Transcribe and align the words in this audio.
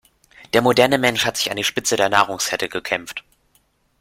Der 0.53 0.63
moderne 0.63 0.97
Mensch 0.97 1.25
hat 1.25 1.37
sich 1.37 1.51
an 1.51 1.57
die 1.57 1.63
Spitze 1.63 1.95
der 1.95 2.09
Nahrungskette 2.09 2.69
gekämpft. 2.69 3.23